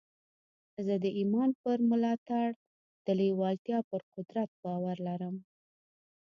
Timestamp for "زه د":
0.85-1.05